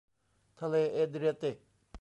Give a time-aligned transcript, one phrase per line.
[0.59, 1.57] ทะเลเอเดรียติก